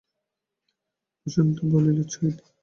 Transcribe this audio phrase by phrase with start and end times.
[1.19, 2.45] বসন্ত বলিল, ছয়টা।